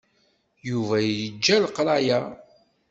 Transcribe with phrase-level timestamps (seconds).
[0.69, 2.19] Yuba yeǧǧa leqraya.